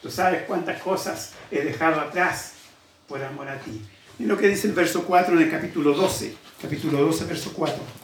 Tú 0.00 0.10
sabes 0.10 0.42
cuántas 0.42 0.82
cosas 0.82 1.34
he 1.50 1.62
dejado 1.62 2.00
atrás 2.00 2.54
por 3.06 3.22
amor 3.22 3.48
a 3.48 3.58
ti. 3.60 3.80
Y 4.18 4.24
lo 4.24 4.36
que 4.36 4.48
dice 4.48 4.66
el 4.66 4.72
verso 4.72 5.04
4 5.04 5.34
en 5.36 5.42
el 5.42 5.50
capítulo 5.50 5.92
12. 5.92 6.34
Capítulo 6.60 6.98
12, 7.04 7.24
verso 7.26 7.52
4. 7.54 8.01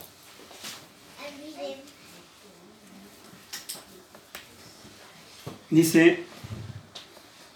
Dice, 5.70 6.24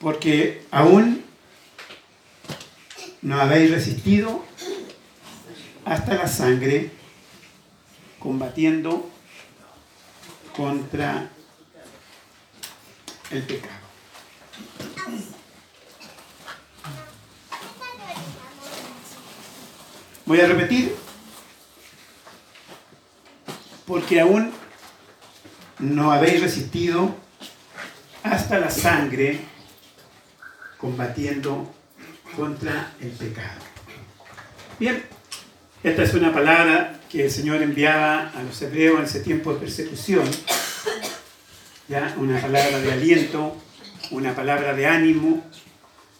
porque 0.00 0.66
aún 0.70 1.24
no 3.22 3.40
habéis 3.40 3.70
resistido 3.70 4.44
hasta 5.84 6.14
la 6.14 6.28
sangre 6.28 6.90
combatiendo 8.18 9.08
contra 10.54 11.30
el 13.30 13.42
pecado. 13.44 13.82
Voy 20.26 20.40
a 20.40 20.46
repetir, 20.46 20.94
porque 23.86 24.20
aún 24.20 24.52
no 25.78 26.12
habéis 26.12 26.40
resistido 26.40 27.14
hasta 28.52 28.66
la 28.66 28.70
sangre 28.70 29.40
combatiendo 30.76 31.72
contra 32.36 32.92
el 33.00 33.08
pecado. 33.12 33.62
Bien, 34.78 35.02
esta 35.82 36.02
es 36.02 36.12
una 36.12 36.34
palabra 36.34 37.00
que 37.10 37.24
el 37.24 37.30
Señor 37.30 37.62
enviaba 37.62 38.28
a 38.28 38.42
los 38.42 38.60
hebreos 38.60 38.98
en 38.98 39.04
ese 39.06 39.20
tiempo 39.20 39.54
de 39.54 39.60
persecución. 39.60 40.30
¿ya? 41.88 42.14
Una 42.18 42.42
palabra 42.42 42.78
de 42.78 42.92
aliento, 42.92 43.56
una 44.10 44.34
palabra 44.34 44.74
de 44.74 44.86
ánimo. 44.86 45.42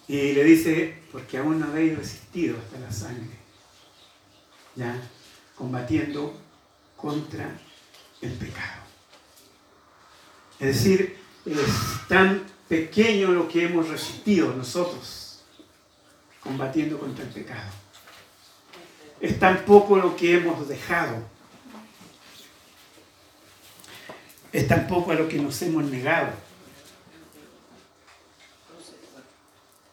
Y 0.08 0.32
le 0.32 0.42
dice, 0.42 1.02
porque 1.12 1.36
aún 1.36 1.60
no 1.60 1.66
habéis 1.66 1.98
resistido 1.98 2.56
hasta 2.56 2.78
la 2.78 2.90
sangre. 2.90 3.36
¿ya? 4.74 4.96
Combatiendo 5.54 6.40
contra 6.96 7.50
el 8.22 8.32
pecado. 8.32 8.80
Es 10.58 10.68
decir, 10.68 11.21
es 11.46 12.08
tan 12.08 12.44
pequeño 12.68 13.32
lo 13.32 13.48
que 13.48 13.64
hemos 13.64 13.88
resistido 13.88 14.54
nosotros 14.54 15.42
combatiendo 16.40 16.98
contra 16.98 17.24
el 17.24 17.30
pecado. 17.30 17.70
Es 19.20 19.38
tan 19.38 19.64
poco 19.64 19.96
lo 19.96 20.16
que 20.16 20.36
hemos 20.36 20.68
dejado. 20.68 21.16
Es 24.52 24.66
tan 24.68 24.86
poco 24.86 25.12
a 25.12 25.14
lo 25.14 25.28
que 25.28 25.38
nos 25.38 25.60
hemos 25.62 25.84
negado. 25.84 26.32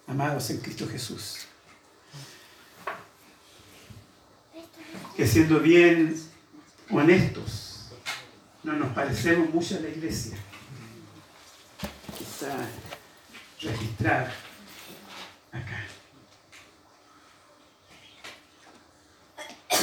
amados 0.10 0.50
en 0.50 0.58
Cristo 0.60 0.88
Jesús. 0.88 1.38
Que 5.16 5.28
siendo 5.28 5.60
bien 5.60 6.20
honestos, 6.90 7.90
no 8.64 8.74
nos 8.74 8.94
parecemos 8.94 9.54
mucho 9.54 9.78
a 9.78 9.82
la 9.82 9.90
iglesia. 9.90 10.38
Quizá 12.40 12.58
registrar 13.62 14.34
acá. 15.52 15.84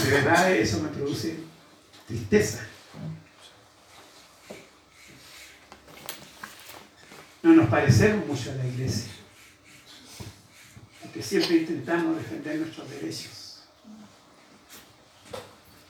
De 0.03 0.11
verdad 0.11 0.53
eso 0.53 0.81
me 0.81 0.89
produce 0.89 1.39
tristeza. 2.07 2.67
No 7.43 7.53
nos 7.53 7.69
parecemos 7.69 8.27
mucho 8.27 8.53
a 8.53 8.55
la 8.55 8.67
iglesia. 8.67 9.13
Porque 11.03 11.23
siempre 11.23 11.59
intentamos 11.59 12.17
defender 12.17 12.57
nuestros 12.61 12.89
derechos. 12.89 13.65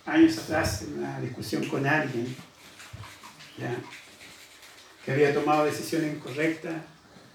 Años 0.04 0.37
atrás, 0.38 0.82
en 0.82 0.99
una 0.99 1.20
discusión 1.20 1.64
con 1.68 1.87
alguien 1.87 2.35
que 5.06 5.12
había 5.12 5.32
tomado 5.32 5.64
decisiones 5.64 6.14
incorrectas, 6.16 6.75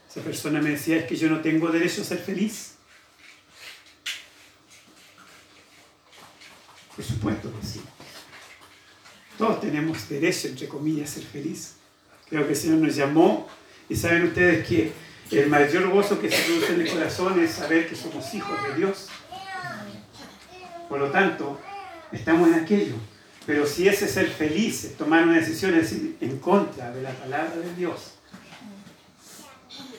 esa 0.10 0.20
persona 0.20 0.62
me 0.62 0.72
decía, 0.72 0.98
es 0.98 1.06
que 1.06 1.16
yo 1.16 1.30
no 1.30 1.40
tengo 1.40 1.70
derecho 1.70 2.02
a 2.02 2.04
ser 2.04 2.18
feliz. 2.18 2.74
Por 6.94 7.06
supuesto 7.06 7.50
que 7.58 7.66
sí. 7.66 7.82
Todos 9.38 9.62
tenemos 9.62 10.10
derecho, 10.10 10.50
entre 10.50 10.68
comillas, 10.68 11.12
a 11.12 11.14
ser 11.14 11.24
feliz. 11.24 11.76
Creo 12.30 12.44
que 12.44 12.52
el 12.52 12.58
Señor 12.58 12.80
nos 12.80 12.94
llamó 12.94 13.48
y 13.88 13.96
saben 13.96 14.26
ustedes 14.26 14.68
que 14.68 14.92
el 15.32 15.48
mayor 15.48 15.88
gozo 15.90 16.20
que 16.20 16.30
se 16.30 16.44
produce 16.44 16.74
en 16.74 16.82
el 16.82 16.92
corazón 16.92 17.42
es 17.42 17.52
saber 17.52 17.88
que 17.88 17.96
somos 17.96 18.34
hijos 18.34 18.62
de 18.68 18.76
Dios. 18.76 19.08
Por 20.90 21.00
lo 21.00 21.10
tanto, 21.10 21.58
estamos 22.12 22.50
en 22.50 22.56
aquello. 22.56 22.96
Pero 23.46 23.66
si 23.66 23.88
ese 23.88 24.08
ser 24.08 24.28
feliz 24.28 24.84
es 24.84 24.98
tomar 24.98 25.24
una 25.24 25.38
decisión 25.38 25.74
en 26.22 26.40
contra 26.40 26.92
de 26.92 27.02
la 27.02 27.12
palabra 27.12 27.56
de 27.56 27.74
Dios, 27.76 28.14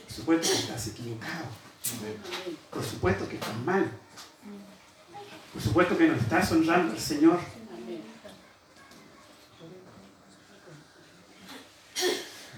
por 0.06 0.12
supuesto 0.12 0.48
que 0.48 0.58
estás 0.58 0.88
equivocado. 0.88 1.46
Por 2.70 2.84
supuesto 2.84 3.28
que 3.28 3.34
estás 3.34 3.56
mal. 3.64 3.90
Por 5.52 5.62
supuesto 5.62 5.98
que 5.98 6.06
no 6.06 6.14
estás 6.14 6.52
honrando 6.52 6.92
al 6.92 7.00
Señor. 7.00 7.38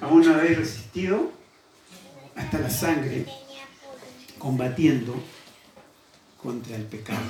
Aún 0.00 0.26
no 0.26 0.34
habéis 0.34 0.58
resistido 0.58 1.32
hasta 2.36 2.58
la 2.58 2.68
sangre 2.68 3.26
combatiendo 4.38 5.14
contra 6.42 6.76
el 6.76 6.84
pecado. 6.84 7.24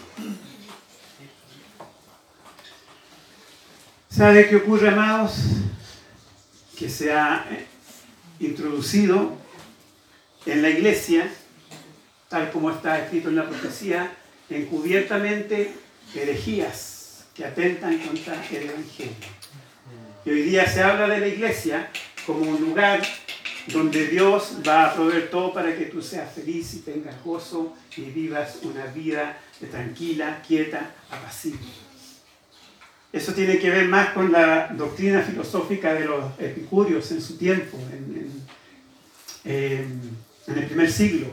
¿Sabe 4.15 4.49
qué 4.49 4.55
ocurre, 4.55 4.91
amados? 4.91 5.33
Que 6.79 6.89
se 6.89 7.13
ha 7.13 7.47
eh, 7.51 7.67
introducido 8.39 9.37
en 10.47 10.63
la 10.63 10.71
iglesia, 10.71 11.29
tal 12.29 12.53
como 12.53 12.71
está 12.71 13.01
escrito 13.01 13.31
en 13.31 13.35
la 13.35 13.49
profecía, 13.49 14.13
encubiertamente 14.49 15.73
herejías 16.15 17.25
que 17.35 17.45
atentan 17.45 17.99
contra 17.99 18.35
el 18.53 18.71
Evangelio. 18.71 19.15
Y 20.25 20.31
hoy 20.31 20.43
día 20.43 20.65
se 20.69 20.81
habla 20.85 21.09
de 21.09 21.19
la 21.19 21.27
iglesia 21.27 21.91
como 22.25 22.49
un 22.49 22.61
lugar 22.61 23.03
donde 23.67 24.07
Dios 24.07 24.59
va 24.65 24.85
a 24.85 24.95
proveer 24.95 25.29
todo 25.29 25.53
para 25.53 25.77
que 25.77 25.87
tú 25.87 26.01
seas 26.01 26.33
feliz 26.33 26.73
y 26.75 26.79
tengas 26.83 27.21
gozo 27.25 27.75
y 27.97 28.03
vivas 28.03 28.61
una 28.63 28.87
vida 28.87 29.37
tranquila, 29.73 30.41
quieta, 30.47 30.93
apacible. 31.11 31.94
Eso 33.15 33.33
tiene 33.33 33.61
que 33.61 33.71
ver 33.71 33.87
más 33.87 34.09
con 34.09 34.33
la 34.33 34.67
doctrina 34.77 35.23
filosófica 35.23 35.95
de 35.95 36.05
los 36.05 36.37
epicúreos 36.37 37.13
en 37.13 37.23
su 37.23 37.39
tiempo, 37.39 37.79
en, 39.45 40.17
el 40.49 40.67
primer 40.67 40.91
siglo. 40.91 41.29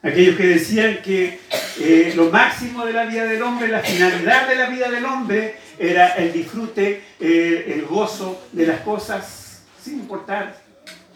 Aquellos 0.00 0.36
que 0.36 0.46
decían 0.46 0.98
que 1.02 1.40
eh, 1.80 2.12
lo 2.14 2.30
máximo 2.30 2.86
de 2.86 2.92
la 2.92 3.04
vida 3.04 3.24
del 3.24 3.42
hombre, 3.42 3.66
la 3.66 3.80
finalidad 3.80 4.46
de 4.46 4.54
la 4.54 4.70
vida 4.70 4.88
del 4.88 5.04
hombre, 5.06 5.56
era 5.76 6.14
el 6.14 6.32
disfrute, 6.32 7.02
eh, 7.18 7.72
el 7.74 7.84
gozo 7.84 8.46
de 8.52 8.68
las 8.68 8.82
cosas, 8.82 9.64
sin 9.82 9.94
importar 9.94 10.62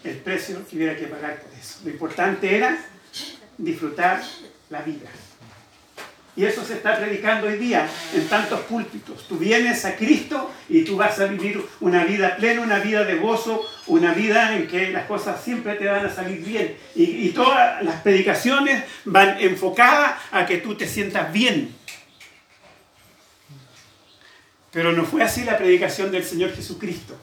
el 0.03 0.17
precio 0.17 0.67
que 0.69 0.75
hubiera 0.75 0.97
que 0.97 1.07
pagar 1.07 1.39
por 1.39 1.57
eso. 1.57 1.79
Lo 1.85 1.91
importante 1.91 2.57
era 2.57 2.77
disfrutar 3.57 4.21
la 4.69 4.81
vida. 4.81 5.09
Y 6.35 6.45
eso 6.45 6.63
se 6.63 6.75
está 6.75 6.97
predicando 6.97 7.47
hoy 7.47 7.57
día 7.57 7.89
en 8.15 8.25
tantos 8.29 8.61
púlpitos. 8.61 9.27
Tú 9.27 9.37
vienes 9.37 9.83
a 9.83 9.97
Cristo 9.97 10.49
y 10.69 10.83
tú 10.85 10.95
vas 10.95 11.19
a 11.19 11.25
vivir 11.25 11.61
una 11.81 12.05
vida 12.05 12.37
plena, 12.37 12.61
una 12.61 12.79
vida 12.79 13.03
de 13.03 13.15
gozo, 13.15 13.61
una 13.87 14.13
vida 14.13 14.55
en 14.55 14.67
que 14.67 14.91
las 14.91 15.05
cosas 15.07 15.43
siempre 15.43 15.75
te 15.75 15.87
van 15.87 16.05
a 16.05 16.09
salir 16.09 16.39
bien. 16.39 16.77
Y, 16.95 17.29
todas 17.29 17.83
las 17.83 18.01
predicaciones 18.01 18.83
van 19.03 19.41
enfocadas 19.41 20.13
a 20.31 20.45
que 20.45 20.57
tú 20.57 20.75
te 20.75 20.87
sientas 20.87 21.33
bien. 21.33 21.75
Pero 24.71 24.93
no 24.93 25.03
fue 25.03 25.23
así 25.23 25.43
la 25.43 25.57
predicación 25.57 26.11
del 26.11 26.23
Señor 26.23 26.55
Jesucristo. 26.55 27.17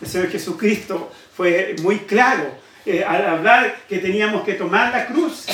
El 0.00 0.08
Señor 0.08 0.28
Jesucristo 0.30 1.12
fue 1.36 1.76
muy 1.82 2.00
claro 2.00 2.52
eh, 2.84 3.04
al 3.04 3.26
hablar 3.26 3.78
que 3.88 3.98
teníamos 3.98 4.44
que 4.44 4.54
tomar 4.54 4.92
la 4.92 5.06
cruz 5.06 5.46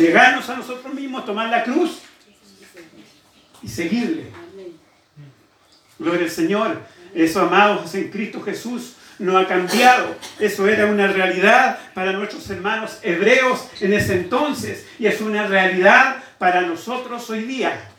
negarnos 0.00 0.48
a 0.48 0.56
nosotros 0.56 0.92
mismos, 0.94 1.24
tomar 1.24 1.48
la 1.48 1.62
cruz 1.64 2.00
y 3.62 3.68
seguirle. 3.68 4.26
Gloria 5.98 6.24
al 6.24 6.30
Señor. 6.30 6.80
Eso, 7.14 7.40
amados, 7.40 7.94
en 7.94 8.10
Cristo 8.10 8.40
Jesús 8.42 8.94
no 9.18 9.36
ha 9.36 9.46
cambiado. 9.46 10.16
Eso 10.38 10.66
era 10.66 10.86
una 10.86 11.06
realidad 11.08 11.78
para 11.94 12.12
nuestros 12.12 12.48
hermanos 12.50 12.98
hebreos 13.02 13.68
en 13.80 13.92
ese 13.92 14.14
entonces 14.14 14.86
y 14.98 15.06
es 15.06 15.20
una 15.20 15.46
realidad 15.46 16.22
para 16.38 16.62
nosotros 16.62 17.28
hoy 17.28 17.42
día. 17.42 17.90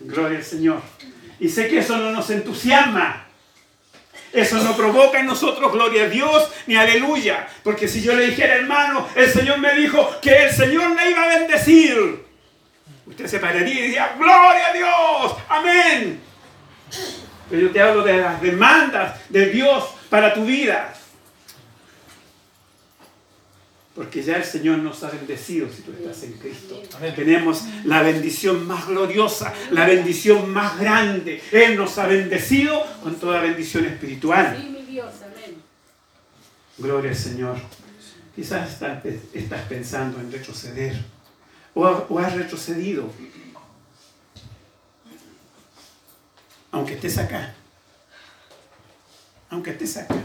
Gloria 0.00 0.38
al 0.38 0.44
Señor. 0.44 0.82
Y 1.40 1.48
sé 1.48 1.68
que 1.68 1.78
eso 1.78 1.96
no 1.96 2.12
nos 2.12 2.28
entusiasma. 2.30 3.25
Eso 4.36 4.58
no 4.58 4.76
provoca 4.76 5.18
en 5.18 5.24
nosotros 5.24 5.72
gloria 5.72 6.04
a 6.04 6.08
Dios 6.08 6.50
ni 6.66 6.76
aleluya. 6.76 7.48
Porque 7.62 7.88
si 7.88 8.02
yo 8.02 8.12
le 8.12 8.26
dijera, 8.26 8.56
hermano, 8.56 9.08
el 9.16 9.30
Señor 9.30 9.58
me 9.58 9.74
dijo 9.74 10.20
que 10.20 10.44
el 10.44 10.50
Señor 10.52 10.94
le 10.94 11.10
iba 11.10 11.22
a 11.22 11.38
bendecir. 11.38 12.22
Usted 13.06 13.26
se 13.26 13.38
pararía 13.38 13.72
y 13.72 13.82
diría, 13.84 14.14
gloria 14.18 14.66
a 14.68 14.72
Dios, 14.74 15.36
amén. 15.48 16.20
Pero 17.48 17.62
yo 17.62 17.70
te 17.70 17.80
hablo 17.80 18.02
de 18.02 18.18
las 18.18 18.42
demandas 18.42 19.18
de 19.30 19.46
Dios 19.46 19.84
para 20.10 20.34
tu 20.34 20.44
vida. 20.44 20.92
Porque 23.96 24.22
ya 24.22 24.36
el 24.36 24.44
Señor 24.44 24.78
nos 24.78 25.02
ha 25.04 25.10
bendecido 25.10 25.66
si 25.72 25.80
tú 25.80 25.90
estás 25.90 26.22
en 26.24 26.34
Cristo. 26.34 26.82
Tenemos 27.16 27.62
la 27.84 28.02
bendición 28.02 28.66
más 28.66 28.86
gloriosa, 28.86 29.54
la 29.70 29.86
bendición 29.86 30.50
más 30.50 30.78
grande. 30.78 31.42
Él 31.50 31.76
nos 31.76 31.96
ha 31.96 32.06
bendecido 32.06 32.84
con 33.02 33.14
toda 33.14 33.40
bendición 33.40 33.86
espiritual. 33.86 34.54
Sí, 34.60 34.68
mi 34.68 34.82
Dios, 34.82 35.14
amén. 35.24 35.56
Gloria 36.76 37.10
al 37.10 37.16
Señor. 37.16 37.56
Quizás 38.34 38.70
estás, 38.70 39.62
pensando 39.66 40.20
en 40.20 40.30
retroceder 40.30 41.02
o, 41.72 41.86
o 41.86 42.18
has 42.18 42.34
retrocedido. 42.34 43.10
Aunque 46.70 46.92
estés 46.92 47.16
acá. 47.16 47.54
Aunque 49.48 49.70
estés 49.70 49.96
acá. 49.96 50.16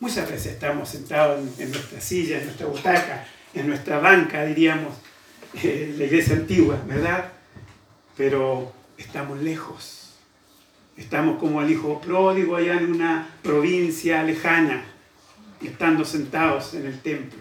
Muchas 0.00 0.30
veces 0.30 0.54
estamos 0.54 0.88
sentados 0.88 1.38
en, 1.58 1.70
nuestra 1.70 2.00
silla, 2.00 2.38
en 2.38 2.46
nuestra 2.46 2.66
butaca, 2.66 3.26
en 3.52 3.68
nuestra 3.68 3.98
banca, 3.98 4.46
diríamos, 4.46 4.94
eh, 5.62 5.94
la 5.98 6.04
iglesia 6.04 6.36
antigua, 6.36 6.82
¿verdad? 6.86 7.30
Pero 8.16 8.72
estamos 8.96 9.42
lejos. 9.42 10.14
Estamos 10.96 11.38
como 11.38 11.60
el 11.60 11.70
hijo 11.70 12.00
pródigo 12.00 12.56
allá 12.56 12.78
en 12.78 12.92
una 12.92 13.28
provincia 13.42 14.22
lejana, 14.22 14.86
estando 15.62 16.02
sentados 16.06 16.72
en 16.72 16.86
el 16.86 16.98
templo 17.00 17.40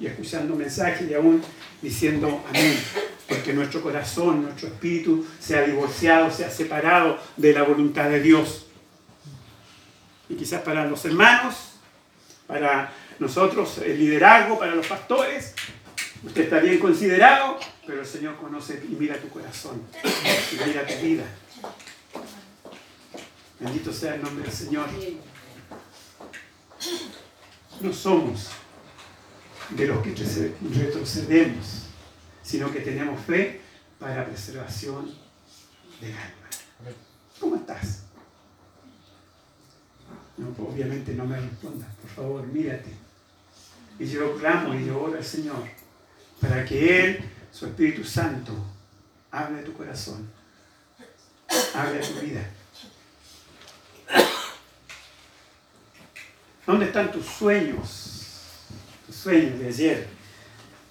y 0.00 0.06
escuchando 0.06 0.56
mensajes 0.56 1.10
y 1.10 1.12
aún 1.12 1.42
diciendo 1.82 2.42
amén, 2.48 2.78
porque 3.28 3.52
nuestro 3.52 3.82
corazón, 3.82 4.44
nuestro 4.44 4.68
espíritu 4.68 5.26
se 5.38 5.58
ha 5.58 5.62
divorciado, 5.62 6.30
se 6.30 6.46
ha 6.46 6.50
separado 6.50 7.18
de 7.36 7.52
la 7.52 7.64
voluntad 7.64 8.08
de 8.08 8.20
Dios. 8.20 8.65
Y 10.28 10.34
quizás 10.34 10.62
para 10.62 10.86
los 10.86 11.04
hermanos, 11.04 11.72
para 12.46 12.92
nosotros 13.18 13.78
el 13.78 13.98
liderazgo, 13.98 14.58
para 14.58 14.74
los 14.74 14.86
pastores, 14.86 15.54
usted 16.24 16.42
está 16.44 16.58
bien 16.58 16.78
considerado, 16.78 17.58
pero 17.86 18.00
el 18.00 18.06
Señor 18.06 18.36
conoce 18.36 18.82
y 18.88 18.94
mira 18.94 19.16
tu 19.16 19.28
corazón, 19.28 19.82
y 20.52 20.64
mira 20.66 20.86
tu 20.86 20.94
vida. 21.04 21.24
Bendito 23.58 23.92
sea 23.92 24.16
el 24.16 24.22
nombre 24.22 24.44
del 24.44 24.52
Señor. 24.52 24.86
No 27.80 27.92
somos 27.92 28.48
de 29.70 29.86
los 29.86 30.02
que 30.02 30.14
retrocedemos, 30.74 31.86
sino 32.42 32.70
que 32.72 32.80
tenemos 32.80 33.20
fe 33.24 33.60
para 33.98 34.26
preservación 34.26 35.14
del 36.00 36.12
alma. 36.12 36.48
¿Cómo 37.40 37.56
estás? 37.56 38.05
No, 40.36 40.50
pues, 40.50 40.68
obviamente 40.68 41.14
no 41.14 41.24
me 41.24 41.40
respondas, 41.40 41.88
por 41.96 42.10
favor, 42.10 42.46
mírate. 42.46 42.90
Y 43.98 44.06
yo 44.06 44.36
clamo 44.36 44.74
y 44.74 44.86
yo 44.86 45.00
oro 45.00 45.16
al 45.16 45.24
Señor 45.24 45.64
para 46.40 46.64
que 46.64 47.04
Él, 47.04 47.30
su 47.50 47.66
Espíritu 47.66 48.04
Santo, 48.04 48.52
hable 49.30 49.58
de 49.58 49.62
tu 49.64 49.72
corazón, 49.72 50.30
hable 51.74 51.98
de 51.98 52.06
tu 52.06 52.20
vida. 52.20 52.50
¿Dónde 56.66 56.86
están 56.86 57.12
tus 57.12 57.24
sueños? 57.24 58.12
Tus 59.06 59.14
sueños 59.14 59.58
de 59.58 59.68
ayer, 59.68 60.08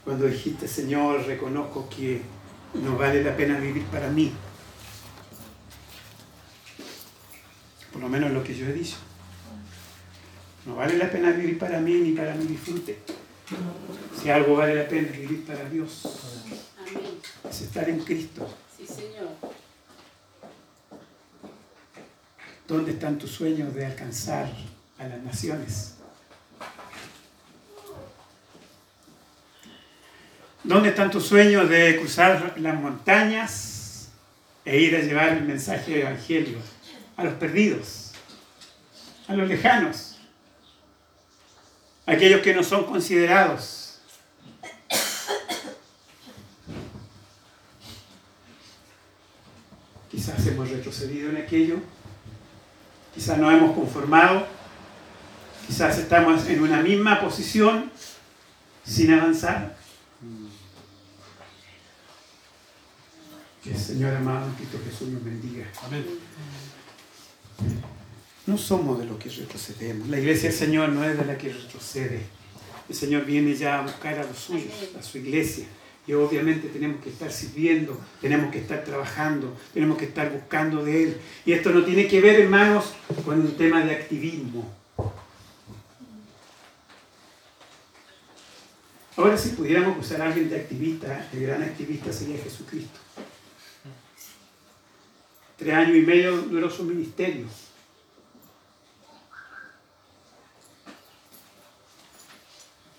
cuando 0.03 0.25
dijiste, 0.25 0.67
Señor, 0.67 1.25
reconozco 1.25 1.87
que 1.89 2.21
no 2.73 2.97
vale 2.97 3.23
la 3.23 3.35
pena 3.35 3.59
vivir 3.59 3.83
para 3.85 4.09
mí. 4.09 4.33
Por 7.91 8.01
lo 8.01 8.09
menos 8.09 8.31
lo 8.31 8.43
que 8.43 8.55
yo 8.55 8.65
he 8.65 8.73
dicho. 8.73 8.95
No 10.65 10.75
vale 10.75 10.97
la 10.97 11.09
pena 11.09 11.31
vivir 11.31 11.59
para 11.59 11.79
mí 11.79 11.93
ni 11.93 12.11
para 12.13 12.33
mi 12.33 12.45
disfrute. 12.45 12.97
Si 14.19 14.29
algo 14.29 14.55
vale 14.55 14.75
la 14.75 14.87
pena 14.87 15.09
vivir 15.11 15.45
para 15.45 15.69
Dios. 15.69 16.01
Es 17.47 17.61
estar 17.61 17.87
en 17.87 17.99
Cristo. 17.99 18.51
Sí, 18.75 18.87
Señor. 18.87 19.29
¿Dónde 22.67 22.91
están 22.91 23.19
tus 23.19 23.29
sueños 23.29 23.75
de 23.75 23.85
alcanzar 23.85 24.49
a 24.97 25.07
las 25.07 25.21
naciones? 25.21 25.95
¿Dónde 30.63 30.89
están 30.89 31.11
tus 31.11 31.27
sueños 31.27 31.69
de 31.69 31.95
cruzar 31.97 32.55
las 32.57 32.81
montañas 32.81 34.09
e 34.65 34.79
ir 34.79 34.95
a 34.95 34.99
llevar 34.99 35.33
el 35.33 35.43
mensaje 35.43 35.91
del 35.91 36.01
Evangelio 36.01 36.57
a 37.17 37.23
los 37.23 37.35
perdidos, 37.35 38.13
a 39.27 39.35
los 39.35 39.47
lejanos, 39.47 40.14
aquellos 42.05 42.41
que 42.41 42.53
no 42.53 42.63
son 42.63 42.85
considerados? 42.85 43.99
Quizás 50.09 50.45
hemos 50.47 50.69
retrocedido 50.69 51.29
en 51.29 51.37
aquello, 51.37 51.79
quizás 53.13 53.37
no 53.37 53.51
hemos 53.51 53.75
conformado, 53.75 54.47
quizás 55.67 55.97
estamos 55.97 56.47
en 56.47 56.61
una 56.61 56.81
misma 56.81 57.19
posición 57.19 57.91
sin 58.85 59.13
avanzar. 59.13 59.75
Que 63.61 63.71
el 63.71 63.77
Señor 63.77 64.15
amado 64.15 64.53
Cristo 64.55 64.79
Jesús 64.85 65.09
nos 65.09 65.23
bendiga. 65.23 65.65
Amén. 65.83 66.05
No 68.47 68.57
somos 68.57 68.99
de 68.99 69.05
los 69.05 69.17
que 69.17 69.29
retrocedemos. 69.29 70.07
La 70.07 70.19
iglesia 70.19 70.49
del 70.49 70.57
Señor 70.57 70.89
no 70.89 71.03
es 71.03 71.17
de 71.17 71.25
la 71.25 71.37
que 71.37 71.51
retrocede. 71.51 72.21
El 72.87 72.95
Señor 72.95 73.25
viene 73.25 73.55
ya 73.55 73.79
a 73.79 73.81
buscar 73.81 74.19
a 74.19 74.23
los 74.23 74.37
suyos, 74.37 74.73
a 74.97 75.01
su 75.01 75.17
iglesia. 75.17 75.65
Y 76.07 76.13
obviamente 76.13 76.67
tenemos 76.67 77.03
que 77.03 77.09
estar 77.09 77.31
sirviendo, 77.31 77.99
tenemos 78.21 78.51
que 78.51 78.59
estar 78.59 78.83
trabajando, 78.83 79.57
tenemos 79.73 79.97
que 79.97 80.05
estar 80.05 80.31
buscando 80.31 80.83
de 80.83 81.03
Él. 81.03 81.17
Y 81.43 81.53
esto 81.53 81.71
no 81.71 81.83
tiene 81.83 82.07
que 82.07 82.21
ver, 82.21 82.39
hermanos, 82.41 82.93
con 83.25 83.39
un 83.39 83.57
tema 83.57 83.83
de 83.83 83.95
activismo. 83.95 84.71
Ahora, 89.17 89.35
si 89.35 89.49
pudiéramos 89.49 89.97
usar 89.97 90.21
a 90.21 90.25
alguien 90.25 90.49
de 90.49 90.57
activista, 90.57 91.27
el 91.33 91.41
gran 91.41 91.63
activista 91.63 92.13
sería 92.13 92.37
Jesucristo. 92.37 92.99
Tres 95.57 95.73
años 95.73 95.95
y 95.95 96.01
medio 96.01 96.37
duró 96.37 96.69
su 96.69 96.83
ministerio. 96.83 97.45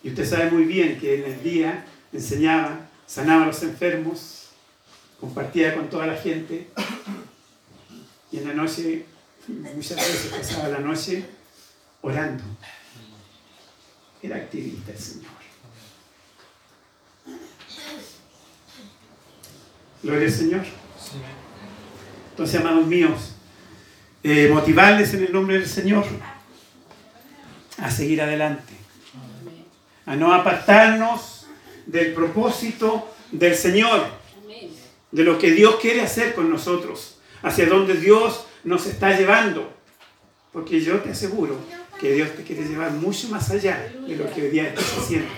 Y 0.07 0.11
usted 0.11 0.25
sabe 0.25 0.53
muy 0.53 0.67
bien 0.67 1.01
que 1.01 1.19
en 1.19 1.33
el 1.33 1.43
día 1.43 1.85
enseñaba, 2.13 2.79
sanaba 3.09 3.43
a 3.43 3.47
los 3.47 3.61
enfermos, 3.65 4.51
compartía 5.19 5.75
con 5.75 5.91
toda 5.91 6.07
la 6.07 6.15
gente. 6.15 6.69
Y 8.31 8.39
en 8.39 8.47
la 8.47 8.55
noche, 8.55 9.05
muchas 9.49 9.97
veces 9.97 10.27
pasaba 10.31 10.69
la 10.69 10.79
noche 10.79 11.25
orando. 12.03 12.45
Era 14.23 14.37
activista 14.37 14.93
el 14.93 14.99
Señor. 14.99 15.33
Gloria 20.05 20.29
al 20.29 20.33
Señor. 20.33 20.67
Entonces, 22.31 22.61
amados 22.61 22.87
míos, 22.87 23.35
eh, 24.23 24.49
motivarles 24.53 25.13
en 25.15 25.25
el 25.25 25.33
nombre 25.33 25.59
del 25.59 25.69
Señor 25.69 26.07
a 27.79 27.91
seguir 27.91 28.23
adelante, 28.23 28.76
a 30.07 30.17
no 30.17 30.33
apartarnos 30.33 31.47
del 31.85 32.15
propósito 32.15 33.13
del 33.33 33.55
Señor, 33.55 34.07
de 35.11 35.25
lo 35.25 35.39
que 35.39 35.51
Dios 35.51 35.77
quiere 35.77 36.03
hacer 36.03 36.35
con 36.35 36.51
nosotros, 36.51 37.19
hacia 37.43 37.67
donde 37.67 37.95
Dios 37.95 38.47
nos 38.65 38.87
está 38.87 39.17
llevando. 39.17 39.73
Porque 40.53 40.81
yo 40.81 41.01
te 41.01 41.11
aseguro 41.11 41.59
que 42.01 42.13
Dios 42.13 42.35
te 42.35 42.43
quiere 42.45 42.65
llevar 42.67 42.93
mucho 42.93 43.29
más 43.29 43.51
allá 43.51 43.93
de 44.07 44.17
lo 44.17 44.33
que 44.33 44.43
hoy 44.43 44.49
día 44.49 44.69
estás 44.69 44.97
haciendo. 44.99 45.29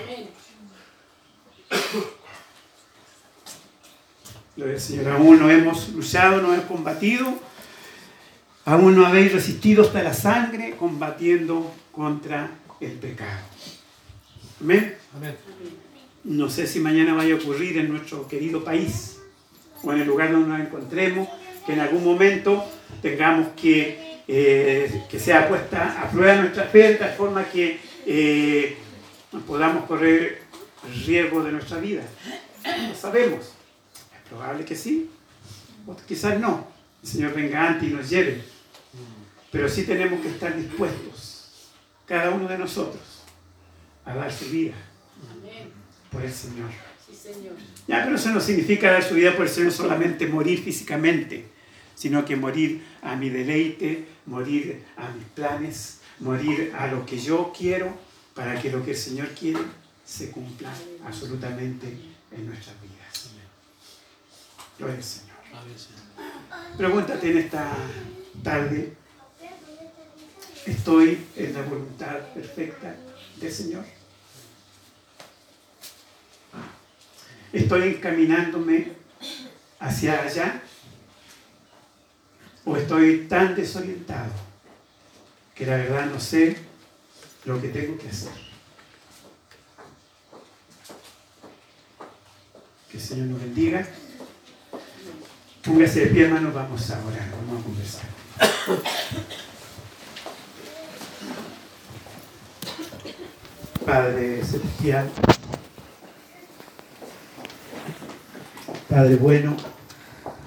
Gloria 4.55 4.79
Señor. 4.79 5.09
Aún 5.09 5.39
no 5.39 5.49
hemos 5.49 5.89
luchado, 5.89 6.41
no 6.41 6.53
hemos 6.53 6.65
combatido. 6.65 7.27
Aún 8.65 8.95
no 8.95 9.05
habéis 9.05 9.33
resistido 9.33 9.83
hasta 9.83 10.03
la 10.03 10.13
sangre 10.13 10.75
combatiendo 10.77 11.73
contra 11.91 12.51
el 12.79 12.91
pecado. 12.91 13.48
Amén. 14.61 14.95
Amén. 15.15 15.35
No 16.23 16.49
sé 16.49 16.67
si 16.67 16.79
mañana 16.79 17.13
vaya 17.13 17.35
a 17.35 17.37
ocurrir 17.37 17.77
en 17.77 17.89
nuestro 17.89 18.27
querido 18.27 18.63
país 18.63 19.17
o 19.83 19.93
en 19.93 20.01
el 20.01 20.07
lugar 20.07 20.31
donde 20.31 20.49
nos 20.49 20.59
encontremos, 20.59 21.29
que 21.65 21.73
en 21.73 21.79
algún 21.79 22.03
momento 22.03 22.65
tengamos 23.01 23.47
que, 23.55 24.21
eh, 24.27 25.03
que 25.09 25.19
sea 25.19 25.47
puesta 25.47 26.01
a 26.01 26.11
prueba 26.11 26.35
nuestra 26.41 26.65
fe 26.65 26.89
de 26.89 26.95
tal 26.95 27.13
forma 27.13 27.45
que 27.45 27.79
eh, 28.05 28.77
podamos 29.47 29.85
correr 29.85 30.41
riesgo 31.05 31.43
de 31.43 31.51
nuestra 31.53 31.77
vida. 31.77 32.03
No 32.65 32.95
sabemos. 32.95 33.53
Es 33.95 34.29
probable 34.29 34.65
que 34.65 34.75
sí, 34.75 35.09
o 35.87 35.95
quizás 36.07 36.37
no. 36.39 36.67
El 37.01 37.09
Señor 37.09 37.33
venga 37.33 37.65
antes 37.65 37.89
y 37.89 37.93
nos 37.93 38.09
lleve. 38.09 38.43
Pero 39.51 39.69
sí 39.69 39.83
tenemos 39.83 40.19
que 40.19 40.29
estar 40.29 40.55
dispuestos, 40.55 41.71
cada 42.05 42.29
uno 42.29 42.47
de 42.47 42.57
nosotros, 42.57 43.01
a 44.05 44.15
dar 44.15 44.31
su 44.31 44.45
vida 44.49 44.73
por 46.11 46.23
el 46.23 46.31
Señor. 46.31 46.69
Sí, 47.05 47.15
Señor. 47.15 47.53
Ya, 47.87 48.03
pero 48.03 48.15
eso 48.15 48.29
no 48.29 48.39
significa 48.39 48.91
dar 48.91 49.03
su 49.03 49.15
vida 49.15 49.35
por 49.35 49.45
el 49.45 49.51
Señor 49.51 49.71
solamente 49.71 50.27
morir 50.27 50.61
físicamente, 50.63 51.45
sino 51.95 52.25
que 52.25 52.35
morir 52.35 52.83
a 53.01 53.15
mi 53.15 53.29
deleite, 53.29 54.05
morir 54.25 54.83
a 54.97 55.09
mis 55.11 55.25
planes, 55.25 55.99
morir 56.19 56.73
a 56.77 56.87
lo 56.87 57.05
que 57.05 57.19
yo 57.19 57.53
quiero, 57.55 57.93
para 58.33 58.61
que 58.61 58.71
lo 58.71 58.83
que 58.83 58.91
el 58.91 58.97
Señor 58.97 59.29
quiere 59.29 59.59
se 60.05 60.31
cumpla 60.31 60.71
absolutamente 61.05 61.87
en 62.31 62.47
nuestras 62.47 62.75
vidas. 62.81 63.31
Gloria 64.77 64.95
al 64.95 65.03
Señor. 65.03 65.29
Pregúntate 66.77 67.31
en 67.31 67.37
esta 67.37 67.75
tarde, 68.41 68.93
¿estoy 70.65 71.19
en 71.35 71.53
la 71.53 71.61
voluntad 71.63 72.19
perfecta 72.33 72.95
Señor? 73.47 73.85
¿Estoy 77.53 77.95
encaminándome 77.95 78.91
hacia 79.79 80.21
allá? 80.21 80.61
¿O 82.65 82.75
estoy 82.75 83.27
tan 83.27 83.55
desorientado 83.55 84.31
que 85.55 85.65
la 85.65 85.77
verdad 85.77 86.05
no 86.07 86.19
sé 86.19 86.57
lo 87.45 87.59
que 87.61 87.69
tengo 87.69 87.97
que 87.97 88.09
hacer? 88.09 88.31
Que 92.91 92.97
el 92.97 93.03
Señor 93.03 93.27
nos 93.27 93.39
bendiga. 93.39 93.87
Póngase 95.63 96.01
de 96.01 96.07
pie, 96.07 96.25
hermanos, 96.25 96.53
vamos 96.53 96.91
a 96.91 96.99
orar, 97.05 97.31
vamos 97.31 97.61
a 97.61 97.63
conversar. 97.63 99.28
Padre 103.89 104.43
Celestial, 104.43 105.09
Padre 108.87 109.15
bueno, 109.15 109.57